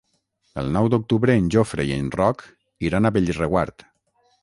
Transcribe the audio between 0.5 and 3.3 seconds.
El nou d'octubre en Jofre i en Roc iran a